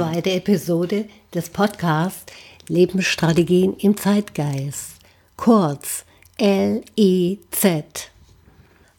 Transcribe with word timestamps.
zweite 0.00 0.30
Episode 0.30 1.04
des 1.34 1.50
Podcasts 1.50 2.24
Lebensstrategien 2.68 3.76
im 3.76 3.98
Zeitgeist, 3.98 4.92
kurz 5.36 6.06
LEZ. 6.38 8.08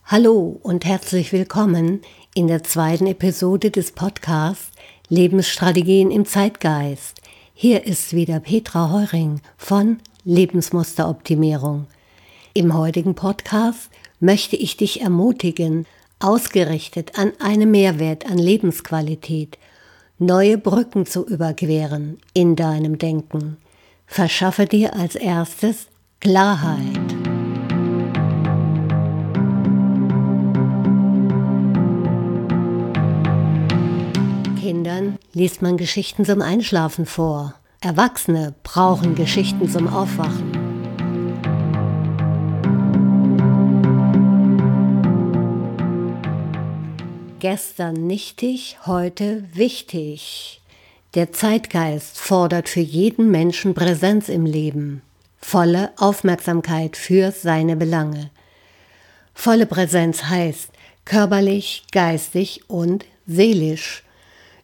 Hallo 0.05 0.59
und 0.61 0.85
herzlich 0.85 1.33
willkommen 1.33 2.01
in 2.35 2.45
der 2.45 2.63
zweiten 2.63 3.07
Episode 3.07 3.71
des 3.71 3.93
Podcasts 3.93 4.69
Lebensstrategien 5.09 6.11
im 6.11 6.27
Zeitgeist. 6.27 7.19
Hier 7.55 7.87
ist 7.87 8.13
wieder 8.13 8.39
Petra 8.39 8.91
Heuring 8.91 9.41
von 9.57 9.97
Lebensmusteroptimierung. 10.23 11.87
Im 12.53 12.77
heutigen 12.77 13.15
Podcast 13.15 13.89
möchte 14.19 14.55
ich 14.55 14.77
dich 14.77 15.01
ermutigen, 15.01 15.87
ausgerichtet 16.19 17.17
an 17.17 17.33
einen 17.39 17.71
Mehrwert 17.71 18.29
an 18.29 18.37
Lebensqualität, 18.37 19.57
neue 20.21 20.59
Brücken 20.59 21.07
zu 21.07 21.25
überqueren 21.25 22.19
in 22.33 22.55
deinem 22.55 22.99
Denken. 22.99 23.57
Verschaffe 24.05 24.67
dir 24.67 24.95
als 24.95 25.15
erstes 25.15 25.87
Klarheit. 26.19 26.77
Kindern 34.59 35.17
liest 35.33 35.63
man 35.63 35.77
Geschichten 35.77 36.23
zum 36.23 36.43
Einschlafen 36.43 37.07
vor. 37.07 37.55
Erwachsene 37.81 38.53
brauchen 38.61 39.15
Geschichten 39.15 39.67
zum 39.69 39.87
Aufwachen. 39.87 40.50
Gestern 47.41 48.05
nichtig, 48.05 48.77
heute 48.85 49.43
wichtig. 49.55 50.61
Der 51.15 51.31
Zeitgeist 51.31 52.19
fordert 52.19 52.69
für 52.69 52.81
jeden 52.81 53.31
Menschen 53.31 53.73
Präsenz 53.73 54.29
im 54.29 54.45
Leben, 54.45 55.01
volle 55.39 55.89
Aufmerksamkeit 55.97 56.95
für 56.95 57.31
seine 57.31 57.75
Belange. 57.75 58.29
Volle 59.33 59.65
Präsenz 59.65 60.25
heißt 60.25 60.69
körperlich, 61.03 61.85
geistig 61.91 62.61
und 62.67 63.05
seelisch. 63.25 64.03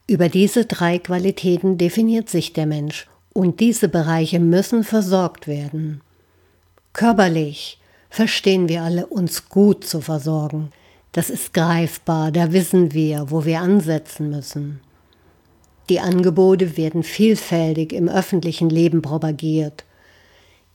Über 0.05 0.29
diese 0.29 0.65
drei 0.65 0.99
Qualitäten 0.99 1.79
definiert 1.79 2.29
sich 2.29 2.53
der 2.53 2.67
Mensch 2.67 3.07
und 3.33 3.59
diese 3.59 3.89
Bereiche 3.89 4.39
müssen 4.39 4.83
versorgt 4.83 5.47
werden. 5.47 6.01
Körperlich 6.93 7.79
verstehen 8.11 8.69
wir 8.69 8.83
alle, 8.83 9.07
uns 9.07 9.49
gut 9.49 9.83
zu 9.83 9.99
versorgen. 9.99 10.71
Das 11.17 11.31
ist 11.31 11.51
greifbar, 11.51 12.31
da 12.31 12.53
wissen 12.53 12.93
wir, 12.93 13.31
wo 13.31 13.43
wir 13.43 13.59
ansetzen 13.59 14.29
müssen. 14.29 14.81
Die 15.89 15.99
Angebote 15.99 16.77
werden 16.77 17.01
vielfältig 17.01 17.91
im 17.91 18.07
öffentlichen 18.07 18.69
Leben 18.69 19.01
propagiert. 19.01 19.83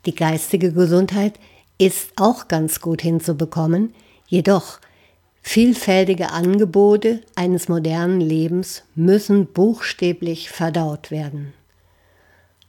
Die 0.05 0.17
geistige 0.17 0.73
Gesundheit 0.73 1.35
ist 1.79 2.11
auch 2.17 2.49
ganz 2.49 2.81
gut 2.81 3.03
hinzubekommen, 3.03 3.95
jedoch 4.27 4.81
vielfältige 5.43 6.33
Angebote 6.33 7.21
eines 7.37 7.69
modernen 7.69 8.21
Lebens 8.21 8.83
müssen 8.97 9.47
buchstäblich 9.47 10.51
verdaut 10.51 11.13
werden. 11.13 11.53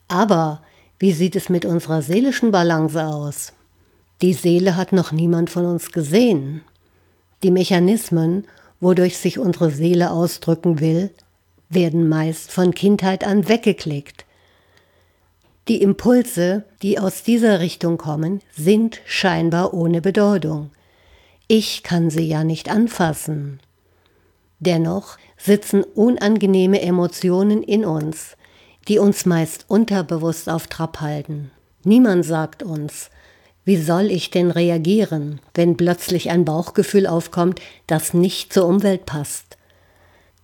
Aber 0.07 0.61
wie 0.99 1.11
sieht 1.11 1.35
es 1.35 1.49
mit 1.49 1.65
unserer 1.65 2.03
seelischen 2.03 2.51
Balance 2.51 3.03
aus? 3.03 3.51
Die 4.21 4.33
Seele 4.33 4.75
hat 4.75 4.91
noch 4.91 5.11
niemand 5.11 5.49
von 5.49 5.65
uns 5.65 5.91
gesehen. 5.91 6.61
Die 7.43 7.51
Mechanismen, 7.51 8.45
wodurch 8.79 9.17
sich 9.17 9.37
unsere 9.37 9.69
Seele 9.69 10.11
ausdrücken 10.11 10.79
will, 10.79 11.11
werden 11.69 12.07
meist 12.07 12.51
von 12.51 12.73
Kindheit 12.73 13.25
an 13.25 13.49
weggeklickt. 13.49 14.25
Die 15.67 15.81
Impulse, 15.81 16.63
die 16.81 16.99
aus 16.99 17.23
dieser 17.23 17.59
Richtung 17.59 17.97
kommen, 17.97 18.41
sind 18.55 19.01
scheinbar 19.05 19.73
ohne 19.73 20.01
Bedeutung. 20.01 20.71
Ich 21.47 21.83
kann 21.83 22.09
sie 22.09 22.27
ja 22.27 22.43
nicht 22.43 22.69
anfassen. 22.69 23.59
Dennoch 24.59 25.17
sitzen 25.37 25.83
unangenehme 25.83 26.81
Emotionen 26.81 27.63
in 27.63 27.83
uns, 27.83 28.37
die 28.87 28.99
uns 28.99 29.25
meist 29.25 29.65
unterbewusst 29.67 30.49
auf 30.49 30.67
Trab 30.67 31.01
halten. 31.01 31.51
Niemand 31.83 32.25
sagt 32.25 32.63
uns, 32.63 33.09
wie 33.65 33.77
soll 33.77 34.11
ich 34.11 34.29
denn 34.29 34.51
reagieren, 34.51 35.39
wenn 35.53 35.77
plötzlich 35.77 36.29
ein 36.29 36.45
Bauchgefühl 36.45 37.07
aufkommt, 37.07 37.61
das 37.87 38.13
nicht 38.13 38.51
zur 38.51 38.65
Umwelt 38.65 39.05
passt? 39.05 39.57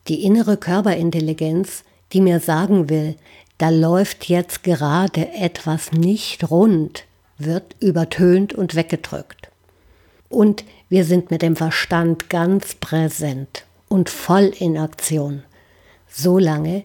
Die 0.08 0.24
innere 0.24 0.58
Körperintelligenz, 0.58 1.84
die 2.14 2.22
mir 2.22 2.40
sagen 2.40 2.90
will, 2.90 3.16
da 3.58 3.70
läuft 3.70 4.30
jetzt 4.30 4.64
gerade 4.64 5.32
etwas 5.34 5.92
nicht 5.92 6.50
rund, 6.50 7.04
wird 7.38 7.76
übertönt 7.82 8.54
und 8.54 8.76
weggedrückt. 8.76 9.50
Und 10.30 10.64
wir 10.88 11.04
sind 11.04 11.30
mit 11.30 11.42
dem 11.42 11.56
Verstand 11.56 12.30
ganz 12.30 12.76
präsent 12.76 13.66
und 13.90 14.10
voll 14.10 14.54
in 14.60 14.78
Aktion, 14.78 15.44
so 16.08 16.38
lange, 16.38 16.84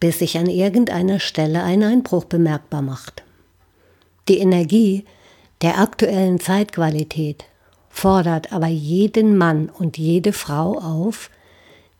bis 0.00 0.20
sich 0.20 0.38
an 0.38 0.46
irgendeiner 0.46 1.20
Stelle 1.20 1.62
ein 1.62 1.82
Einbruch 1.82 2.24
bemerkbar 2.24 2.82
macht. 2.82 3.22
Die 4.28 4.38
Energie 4.38 5.04
der 5.62 5.78
aktuellen 5.78 6.40
Zeitqualität 6.40 7.44
fordert 7.88 8.52
aber 8.52 8.66
jeden 8.66 9.36
Mann 9.36 9.68
und 9.68 9.98
jede 9.98 10.32
Frau 10.32 10.78
auf, 10.78 11.30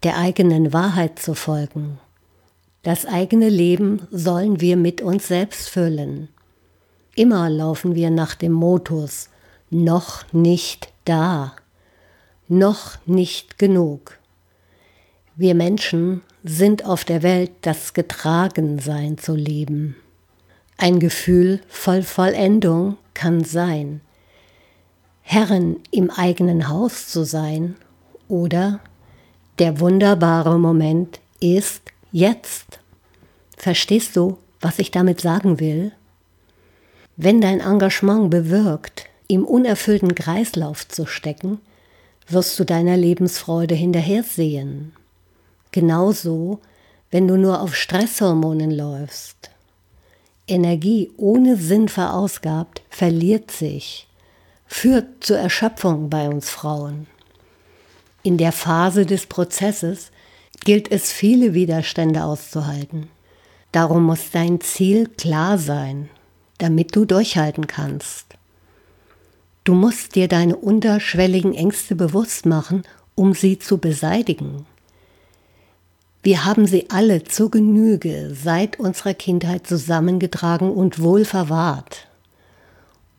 der 0.03 0.19
eigenen 0.19 0.73
Wahrheit 0.73 1.19
zu 1.19 1.35
folgen. 1.35 1.99
Das 2.83 3.07
eigene 3.07 3.49
Leben 3.49 4.07
sollen 4.11 4.61
wir 4.61 4.77
mit 4.77 5.01
uns 5.01 5.29
selbst 5.29 5.71
füllen. 5.71 6.29
Immer 7.15 7.49
laufen 7.49 7.95
wir 7.95 8.11
nach 8.11 8.35
dem 8.35 8.53
Motus 8.53 9.31
noch 9.71 10.31
nicht 10.33 10.93
da, 11.05 11.55
noch 12.49 12.99
nicht 13.07 13.59
genug. 13.59 14.19
Wir 15.37 15.55
Menschen 15.55 16.23
sind 16.43 16.85
auf 16.85 17.05
der 17.05 17.23
Welt, 17.23 17.53
das 17.63 17.95
Getragensein 17.95 19.17
zu 19.17 19.35
leben. 19.35 19.97
Ein 20.77 21.01
Gefühl 21.01 21.61
voll 21.69 22.03
Vollendung 22.03 22.99
kann 23.15 23.45
sein, 23.45 24.01
Herrin 25.23 25.81
im 25.91 26.11
eigenen 26.11 26.69
Haus 26.69 27.09
zu 27.09 27.25
sein 27.25 27.77
oder 28.29 28.81
der 29.59 29.81
wunderbare 29.81 30.59
Moment 30.59 31.19
ist 31.41 31.83
jetzt. 32.13 32.81
Verstehst 33.57 34.17
du, 34.17 34.37
was 34.61 34.79
ich 34.79 34.91
damit 34.91 35.21
sagen 35.21 35.61
will? 35.61 35.93
Wenn 37.17 37.41
dein 37.41 37.61
Engagement 37.61 38.31
bewirkt, 38.31 39.07
im 39.27 39.45
unerfüllten 39.45 40.15
Kreislauf 40.15 40.87
zu 40.87 41.07
stecken, 41.07 41.61
wirst 42.29 42.59
du 42.59 42.65
deiner 42.65 42.97
Lebensfreude 42.97 43.75
hinterhersehen. 43.75 44.93
Genauso, 45.73 46.61
wenn 47.11 47.29
du 47.29 47.37
nur 47.37 47.63
auf 47.63 47.75
Stresshormonen 47.75 48.71
läufst. 48.71 49.51
Energie 50.47 51.11
ohne 51.17 51.57
Sinn 51.57 51.89
verausgabt, 51.89 52.83
verliert 52.91 53.51
sich, 53.51 54.07
führt 54.67 55.25
zur 55.25 55.39
Erschöpfung 55.39 56.11
bei 56.11 56.29
uns 56.29 56.51
Frauen. 56.51 57.07
In 58.23 58.37
der 58.37 58.53
Phase 58.53 59.07
des 59.07 59.27
Prozesses 59.27 60.11
gilt 60.65 60.91
es, 60.91 61.13
viele 61.13 61.55
Widerstände 61.55 62.25
auszuhalten. 62.25 63.09
Darum 63.73 64.05
muss 64.05 64.31
dein 64.31 64.61
Ziel 64.61 65.09
klar 65.09 65.59
sein, 65.59 66.09
damit 66.59 66.95
du 66.95 67.05
durchhalten 67.05 67.67
kannst. 67.67 68.37
Du 69.65 69.75
musst 69.75 70.15
dir 70.15 70.29
deine 70.29 70.57
unterschwelligen 70.57 71.55
Ängste 71.55 71.95
bewusst 71.95 72.45
machen, 72.45 72.83
um 73.15 73.33
sie 73.33 73.59
zu 73.59 73.79
beseitigen. 73.79 74.67
Wir 76.25 76.47
haben 76.47 76.67
sie 76.67 76.89
alle 76.89 77.23
zur 77.25 77.51
Genüge 77.51 78.35
seit 78.35 78.81
unserer 78.81 79.13
Kindheit 79.13 79.67
zusammengetragen 79.67 80.73
und 80.73 81.03
wohl 81.03 81.27
verwahrt. 81.27 82.09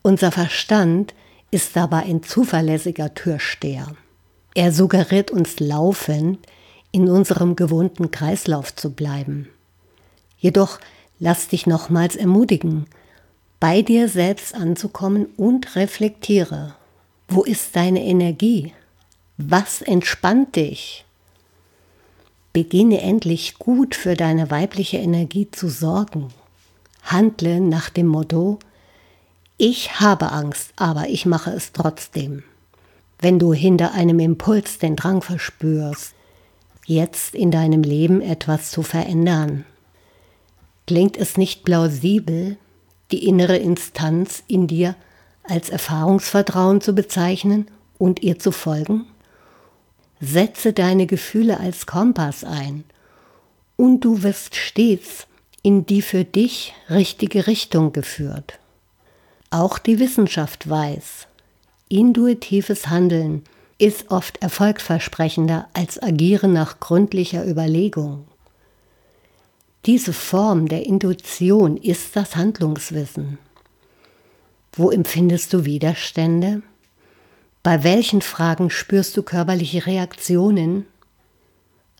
Unser 0.01 0.31
Verstand 0.31 1.13
ist 1.51 1.75
dabei 1.75 1.99
ein 1.99 2.23
zuverlässiger 2.23 3.13
Türsteher. 3.13 3.95
Er 4.55 4.71
suggeriert 4.71 5.29
uns 5.29 5.59
laufend, 5.59 6.39
in 6.91 7.07
unserem 7.07 7.55
gewohnten 7.55 8.09
Kreislauf 8.09 8.75
zu 8.75 8.93
bleiben. 8.93 9.49
Jedoch 10.39 10.79
lass 11.19 11.47
dich 11.47 11.67
nochmals 11.67 12.15
ermutigen, 12.15 12.87
bei 13.59 13.83
dir 13.83 14.09
selbst 14.09 14.55
anzukommen 14.55 15.27
und 15.37 15.75
reflektiere. 15.75 16.73
Wo 17.27 17.43
ist 17.43 17.75
deine 17.75 18.03
Energie? 18.03 18.73
Was 19.37 19.83
entspannt 19.83 20.55
dich? 20.55 21.04
Beginne 22.55 23.01
endlich 23.01 23.59
gut 23.59 23.93
für 23.93 24.15
deine 24.15 24.49
weibliche 24.49 24.97
Energie 24.97 25.51
zu 25.51 25.67
sorgen. 25.67 26.29
Handle 27.03 27.59
nach 27.59 27.89
dem 27.89 28.07
Motto, 28.07 28.59
ich 29.57 29.99
habe 29.99 30.31
Angst, 30.31 30.71
aber 30.75 31.09
ich 31.09 31.25
mache 31.25 31.51
es 31.51 31.73
trotzdem. 31.73 32.43
Wenn 33.19 33.39
du 33.39 33.53
hinter 33.53 33.91
einem 33.91 34.19
Impuls 34.19 34.79
den 34.79 34.95
Drang 34.95 35.21
verspürst, 35.21 36.15
jetzt 36.85 37.35
in 37.35 37.51
deinem 37.51 37.83
Leben 37.83 38.21
etwas 38.21 38.71
zu 38.71 38.83
verändern, 38.83 39.65
Klingt 40.87 41.17
es 41.17 41.35
nicht 41.35 41.63
plausibel, 41.63 42.57
die 43.11 43.27
innere 43.27 43.57
Instanz 43.57 44.43
in 44.47 44.67
dir 44.67 44.95
als 45.43 45.69
Erfahrungsvertrauen 45.69 46.79
zu 46.79 46.93
bezeichnen 46.93 47.67
und 47.97 48.21
ihr 48.21 48.37
zu 48.37 48.51
folgen? 48.51 49.07
Setze 50.25 50.73
deine 50.73 51.05
Gefühle 51.05 51.59
als 51.59 51.85
Kompass 51.85 52.43
ein 52.43 52.83
und 53.75 54.01
du 54.01 54.23
wirst 54.23 54.55
stets 54.55 55.27
in 55.61 55.85
die 55.85 56.01
für 56.01 56.23
dich 56.23 56.73
richtige 56.89 57.47
Richtung 57.47 57.93
geführt. 57.93 58.59
Auch 59.51 59.77
die 59.77 59.99
Wissenschaft 59.99 60.69
weiß, 60.69 61.27
intuitives 61.89 62.87
Handeln 62.87 63.43
ist 63.77 64.09
oft 64.09 64.41
erfolgversprechender 64.41 65.67
als 65.73 66.01
Agieren 66.01 66.53
nach 66.53 66.79
gründlicher 66.79 67.47
Überlegung. 67.47 68.25
Diese 69.85 70.13
Form 70.13 70.67
der 70.67 70.85
Intuition 70.85 71.77
ist 71.77 72.15
das 72.15 72.35
Handlungswissen. 72.35 73.37
Wo 74.73 74.89
empfindest 74.89 75.53
du 75.53 75.65
Widerstände? 75.65 76.63
Bei 77.65 77.83
welchen 77.83 78.21
Fragen 78.21 78.69
spürst 78.69 79.17
du 79.17 79.23
körperliche 79.23 79.87
Reaktionen? 79.87 80.85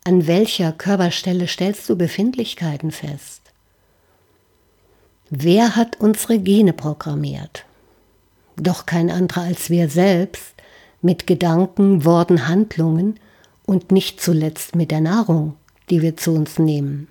An 0.04 0.28
welcher 0.28 0.72
Körperstelle 0.72 1.48
stellst 1.48 1.90
du 1.90 1.96
Befindlichkeiten 1.96 2.92
fest? 2.92 3.42
Wer 5.32 5.76
hat 5.76 6.00
unsere 6.00 6.38
Gene 6.38 6.72
programmiert? 6.72 7.66
Doch 8.58 8.86
kein 8.86 9.10
anderer 9.10 9.42
als 9.42 9.72
wir 9.72 9.90
selbst, 9.90 10.54
mit 11.02 11.26
Gedanken, 11.26 12.06
Worten, 12.06 12.48
Handlungen 12.48 13.20
und 13.66 13.92
nicht 13.92 14.22
zuletzt 14.22 14.76
mit 14.76 14.92
der 14.92 15.02
Nahrung, 15.02 15.56
die 15.90 16.04
wir 16.04 16.16
zu 16.16 16.34
uns 16.34 16.60
nehmen. 16.60 17.08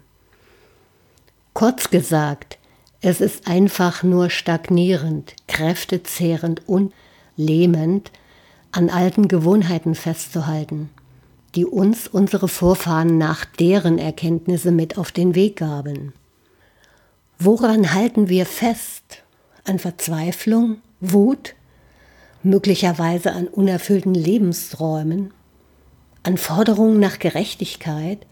Kurz 1.54 1.90
gesagt, 1.90 2.58
es 3.00 3.20
ist 3.20 3.48
einfach 3.48 4.04
nur 4.04 4.30
stagnierend, 4.30 5.34
kräftezehrend 5.48 6.68
und 6.68 6.92
lähmend, 7.36 8.12
an 8.74 8.90
alten 8.90 9.28
Gewohnheiten 9.28 9.94
festzuhalten, 9.94 10.90
die 11.54 11.64
uns 11.64 12.08
unsere 12.08 12.48
Vorfahren 12.48 13.18
nach 13.18 13.44
deren 13.44 13.98
Erkenntnisse 13.98 14.72
mit 14.72 14.98
auf 14.98 15.12
den 15.12 15.36
Weg 15.36 15.56
gaben. 15.56 16.12
Woran 17.38 17.94
halten 17.94 18.28
wir 18.28 18.46
fest? 18.46 19.22
An 19.64 19.78
Verzweiflung, 19.78 20.78
Wut, 21.00 21.54
möglicherweise 22.42 23.32
an 23.32 23.46
unerfüllten 23.46 24.12
Lebensträumen, 24.12 25.32
an 26.24 26.36
Forderungen 26.36 26.98
nach 26.98 27.20
Gerechtigkeit, 27.20 28.26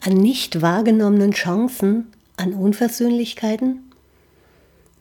an 0.00 0.14
nicht 0.14 0.62
wahrgenommenen 0.62 1.32
Chancen, 1.32 2.06
an 2.38 2.54
Unversöhnlichkeiten? 2.54 3.83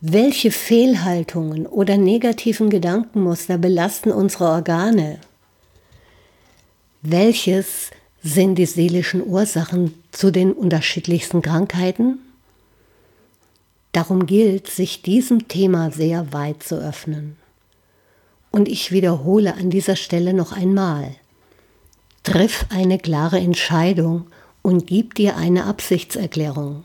Welche 0.05 0.51
Fehlhaltungen 0.51 1.65
oder 1.65 1.95
negativen 1.95 2.69
Gedankenmuster 2.69 3.57
belasten 3.57 4.11
unsere 4.11 4.49
Organe? 4.49 5.17
Welches 7.01 7.91
sind 8.21 8.55
die 8.55 8.65
seelischen 8.65 9.25
Ursachen 9.25 9.93
zu 10.11 10.29
den 10.29 10.51
unterschiedlichsten 10.51 11.41
Krankheiten? 11.41 12.19
Darum 13.93 14.25
gilt, 14.25 14.67
sich 14.67 15.03
diesem 15.03 15.47
Thema 15.47 15.89
sehr 15.89 16.33
weit 16.33 16.63
zu 16.63 16.75
öffnen. 16.75 17.37
Und 18.51 18.67
ich 18.67 18.91
wiederhole 18.91 19.53
an 19.53 19.69
dieser 19.69 19.95
Stelle 19.95 20.33
noch 20.33 20.51
einmal. 20.51 21.15
Triff 22.23 22.65
eine 22.71 22.99
klare 22.99 23.37
Entscheidung 23.37 24.27
und 24.61 24.85
gib 24.85 25.15
dir 25.15 25.37
eine 25.37 25.63
Absichtserklärung. 25.63 26.83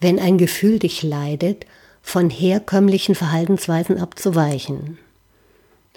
Wenn 0.00 0.18
ein 0.18 0.38
Gefühl 0.38 0.78
dich 0.78 1.02
leidet, 1.02 1.66
von 2.02 2.28
herkömmlichen 2.28 3.14
Verhaltensweisen 3.14 3.98
abzuweichen. 3.98 4.98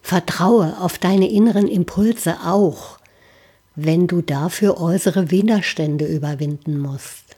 Vertraue 0.02 0.78
auf 0.80 1.00
deine 1.00 1.30
inneren 1.30 1.68
Impulse 1.68 2.38
auch, 2.46 3.00
wenn 3.75 4.07
du 4.07 4.22
dafür 4.22 4.80
äußere 4.80 5.31
Widerstände 5.31 6.06
überwinden 6.06 6.78
musst. 6.78 7.36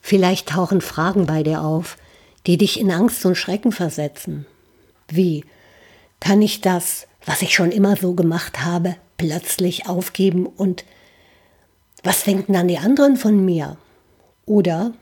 Vielleicht 0.00 0.50
tauchen 0.50 0.80
Fragen 0.80 1.26
bei 1.26 1.42
dir 1.42 1.62
auf, 1.62 1.96
die 2.46 2.56
dich 2.56 2.78
in 2.78 2.90
Angst 2.90 3.24
und 3.26 3.34
Schrecken 3.34 3.72
versetzen. 3.72 4.46
Wie 5.08 5.44
kann 6.20 6.42
ich 6.42 6.60
das, 6.60 7.06
was 7.24 7.42
ich 7.42 7.54
schon 7.54 7.72
immer 7.72 7.96
so 7.96 8.14
gemacht 8.14 8.64
habe, 8.64 8.96
plötzlich 9.16 9.88
aufgeben 9.88 10.46
und 10.46 10.84
was 12.02 12.24
denken 12.24 12.52
dann 12.52 12.68
die 12.68 12.78
anderen 12.78 13.16
von 13.16 13.44
mir? 13.44 13.76
Oder 14.46 14.92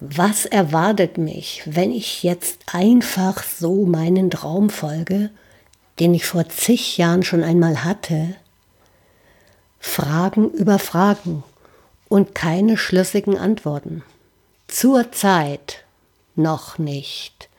was 0.00 0.46
erwartet 0.46 1.18
mich, 1.18 1.62
wenn 1.66 1.92
ich 1.92 2.22
jetzt 2.22 2.60
einfach 2.72 3.42
so 3.42 3.84
meinen 3.84 4.30
Traum 4.30 4.70
folge, 4.70 5.30
den 5.98 6.14
ich 6.14 6.24
vor 6.24 6.48
zig 6.48 6.96
Jahren 6.96 7.22
schon 7.22 7.44
einmal 7.44 7.84
hatte? 7.84 8.34
Fragen 9.78 10.50
über 10.50 10.78
Fragen 10.78 11.44
und 12.08 12.34
keine 12.34 12.78
schlüssigen 12.78 13.36
Antworten. 13.36 14.02
Zur 14.68 15.12
Zeit 15.12 15.84
noch 16.34 16.78
nicht. 16.78 17.50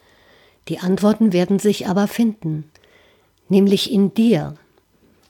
Die 0.67 0.79
Antworten 0.79 1.33
werden 1.33 1.59
sich 1.59 1.87
aber 1.87 2.07
finden, 2.07 2.71
nämlich 3.49 3.91
in 3.91 4.13
dir, 4.15 4.55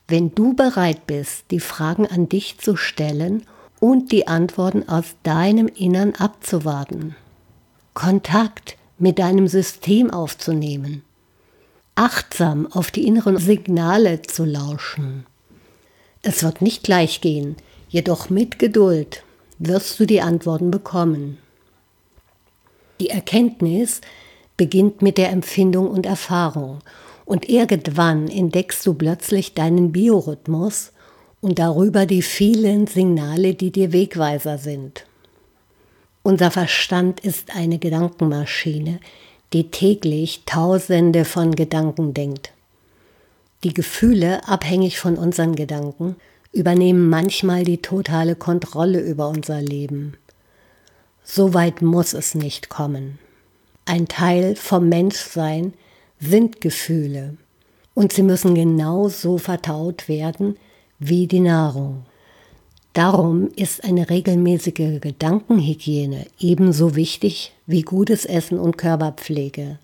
wenn 0.08 0.34
du 0.34 0.54
bereit 0.54 1.08
bist, 1.08 1.46
die 1.52 1.60
Fragen 1.60 2.08
an 2.08 2.30
dich 2.30 2.58
zu 2.58 2.78
stellen 2.78 3.46
und 3.82 4.14
die 4.14 4.28
Antworten 4.28 4.88
aus 4.88 5.16
deinem 5.24 5.68
Innern 5.68 6.14
abzuwarten. 6.16 7.18
Kontakt 7.94 8.78
mit 8.98 9.20
deinem 9.20 9.50
System 9.50 10.10
aufzunehmen. 10.10 11.04
Achtsam 11.96 12.72
auf 12.72 12.92
die 12.92 13.06
inneren 13.06 13.38
Signale 13.38 14.22
zu 14.22 14.46
lauschen. 14.46 15.26
Es 16.22 16.44
wird 16.44 16.62
nicht 16.62 16.84
gleich 16.84 17.20
gehen, 17.20 17.58
jedoch 17.90 18.30
mit 18.30 18.60
Geduld 18.60 19.24
wirst 19.60 20.00
du 20.00 20.06
die 20.06 20.22
Antworten 20.22 20.72
bekommen. 20.72 21.38
Die 23.02 23.10
Erkenntnis, 23.10 24.00
beginnt 24.62 25.02
mit 25.02 25.18
der 25.18 25.32
Empfindung 25.32 25.90
und 25.90 26.06
Erfahrung. 26.06 26.82
Und 27.26 27.50
irgendwann 27.50 28.28
entdeckst 28.28 28.86
du 28.86 28.94
plötzlich 28.94 29.56
deinen 29.56 29.92
Biorhythmus 29.92 30.92
und 31.42 31.60
darüber 31.60 32.06
die 32.06 32.22
vielen 32.22 32.88
Signale, 32.88 33.56
die 33.56 33.72
dir 33.72 33.92
Wegweiser 33.92 34.58
sind. 34.58 35.06
Unser 36.24 36.52
Verstand 36.52 37.20
ist 37.20 37.56
eine 37.56 37.80
Gedankenmaschine, 37.80 39.00
die 39.54 39.72
täglich 39.72 40.44
Tausende 40.46 41.26
von 41.26 41.56
Gedanken 41.56 42.14
denkt. 42.14 42.54
Die 43.64 43.74
Gefühle, 43.74 44.48
abhängig 44.48 45.00
von 45.00 45.18
unseren 45.18 45.56
Gedanken, 45.56 46.16
übernehmen 46.52 47.10
manchmal 47.10 47.64
die 47.64 47.82
totale 47.82 48.36
Kontrolle 48.36 49.00
über 49.00 49.30
unser 49.30 49.62
Leben. 49.62 50.16
So 51.24 51.54
weit 51.54 51.82
muss 51.82 52.14
es 52.14 52.36
nicht 52.36 52.70
kommen. 52.70 53.20
Ein 53.86 54.08
Teil 54.08 54.56
vom 54.56 54.90
Menschsein 54.90 55.74
sind 56.20 56.62
Gefühle 56.62 57.36
und 57.94 58.14
sie 58.14 58.24
müssen 58.24 58.54
genauso 58.54 59.38
vertaut 59.38 60.08
werden 60.08 60.58
wie 61.04 61.26
die 61.26 61.40
Nahrung. 61.40 62.06
Darum 62.94 63.50
ist 63.56 63.84
eine 63.84 64.12
regelmäßige 64.12 65.02
Gedankenhygiene 65.02 66.28
ebenso 66.40 66.96
wichtig 66.96 67.54
wie 67.66 67.82
gutes 67.82 68.24
Essen 68.24 68.60
und 68.60 68.78
Körperpflege. 68.78 69.80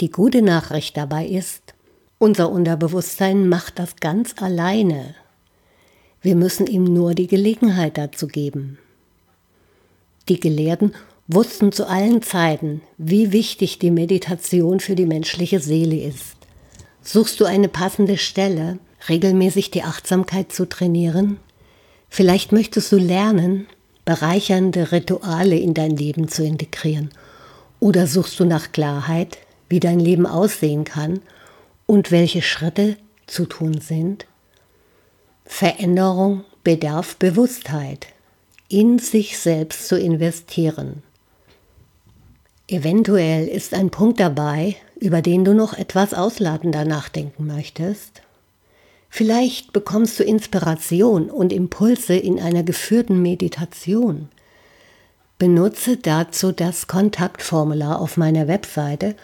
Die 0.00 0.10
gute 0.10 0.42
Nachricht 0.42 0.98
dabei 0.98 1.26
ist, 1.26 1.72
unser 2.18 2.50
Unterbewusstsein 2.50 3.48
macht 3.48 3.78
das 3.78 3.96
ganz 3.96 4.34
alleine. 4.36 5.14
Wir 6.20 6.36
müssen 6.36 6.66
ihm 6.66 6.84
nur 6.84 7.14
die 7.14 7.26
Gelegenheit 7.26 7.96
dazu 7.96 8.26
geben. 8.26 8.76
Die 10.28 10.40
Gelehrten 10.40 10.92
wussten 11.26 11.72
zu 11.72 11.88
allen 11.88 12.20
Zeiten, 12.20 12.82
wie 12.98 13.32
wichtig 13.32 13.78
die 13.78 13.90
Meditation 13.90 14.80
für 14.80 14.94
die 14.94 15.06
menschliche 15.06 15.60
Seele 15.60 15.96
ist. 15.96 16.36
Suchst 17.00 17.40
du 17.40 17.46
eine 17.46 17.68
passende 17.68 18.18
Stelle, 18.18 18.78
regelmäßig 19.08 19.70
die 19.70 19.82
Achtsamkeit 19.82 20.52
zu 20.52 20.68
trainieren? 20.68 21.38
Vielleicht 22.08 22.52
möchtest 22.52 22.90
du 22.92 22.96
lernen, 22.96 23.66
bereichernde 24.04 24.92
Rituale 24.92 25.58
in 25.58 25.74
dein 25.74 25.96
Leben 25.96 26.28
zu 26.28 26.44
integrieren. 26.44 27.10
Oder 27.80 28.06
suchst 28.06 28.40
du 28.40 28.44
nach 28.44 28.72
Klarheit, 28.72 29.38
wie 29.68 29.80
dein 29.80 30.00
Leben 30.00 30.26
aussehen 30.26 30.84
kann 30.84 31.20
und 31.86 32.10
welche 32.10 32.42
Schritte 32.42 32.96
zu 33.26 33.46
tun 33.46 33.80
sind? 33.80 34.26
Veränderung 35.44 36.44
bedarf 36.64 37.16
Bewusstheit, 37.16 38.08
in 38.68 38.98
sich 38.98 39.38
selbst 39.38 39.88
zu 39.88 39.98
investieren. 39.98 41.02
Eventuell 42.66 43.48
ist 43.48 43.72
ein 43.72 43.90
Punkt 43.90 44.20
dabei, 44.20 44.76
über 45.00 45.22
den 45.22 45.44
du 45.44 45.54
noch 45.54 45.72
etwas 45.72 46.12
ausladender 46.12 46.84
nachdenken 46.84 47.46
möchtest. 47.46 48.22
Vielleicht 49.08 49.72
bekommst 49.72 50.18
du 50.18 50.24
Inspiration 50.24 51.30
und 51.30 51.52
Impulse 51.52 52.14
in 52.14 52.38
einer 52.40 52.62
geführten 52.62 53.22
Meditation. 53.22 54.28
Benutze 55.38 55.96
dazu 55.96 56.52
das 56.52 56.86
Kontaktformular 56.86 58.00
auf 58.00 58.16
meiner 58.16 58.48
Webseite 58.48 59.14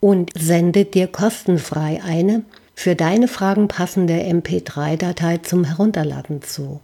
und 0.00 0.32
sende 0.36 0.84
dir 0.84 1.06
kostenfrei 1.06 2.02
eine 2.02 2.44
für 2.74 2.94
deine 2.94 3.28
Fragen 3.28 3.68
passende 3.68 4.14
MP3-Datei 4.14 5.38
zum 5.38 5.64
Herunterladen 5.64 6.42
zu. 6.42 6.80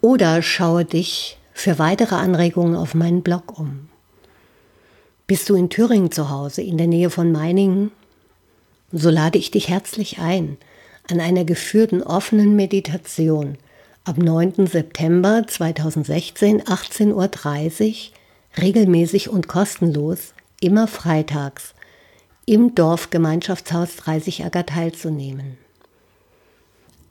Oder 0.00 0.40
schaue 0.40 0.84
dich 0.84 1.38
für 1.52 1.78
weitere 1.80 2.14
Anregungen 2.14 2.76
auf 2.76 2.94
meinen 2.94 3.22
Blog 3.22 3.58
um. 3.58 3.88
Bist 5.26 5.50
du 5.50 5.56
in 5.56 5.68
Thüringen 5.68 6.12
zu 6.12 6.30
Hause, 6.30 6.62
in 6.62 6.78
der 6.78 6.86
Nähe 6.86 7.10
von 7.10 7.32
Meiningen? 7.32 7.90
So 8.92 9.10
lade 9.10 9.38
ich 9.38 9.50
dich 9.50 9.68
herzlich 9.68 10.20
ein 10.20 10.56
an 11.10 11.20
einer 11.20 11.44
geführten 11.44 12.02
offenen 12.02 12.56
Meditation 12.56 13.58
ab 14.04 14.18
9. 14.18 14.66
September 14.66 15.44
2016 15.46 16.62
18.30 16.62 17.12
Uhr 17.14 18.60
regelmäßig 18.60 19.28
und 19.28 19.48
kostenlos, 19.48 20.32
immer 20.60 20.88
freitags, 20.88 21.74
im 22.46 22.74
Dorfgemeinschaftshaus 22.74 23.96
30 23.96 24.44
Acker 24.46 24.64
teilzunehmen. 24.64 25.58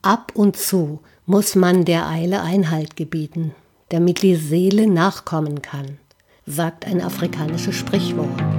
Ab 0.01 0.31
und 0.33 0.57
zu 0.57 0.99
muss 1.25 1.55
man 1.55 1.85
der 1.85 2.07
Eile 2.07 2.41
Einhalt 2.41 2.95
gebieten, 2.95 3.53
damit 3.89 4.23
die 4.23 4.35
Seele 4.35 4.87
nachkommen 4.87 5.61
kann, 5.61 5.99
sagt 6.45 6.85
ein 6.85 7.01
afrikanisches 7.01 7.75
Sprichwort. 7.75 8.56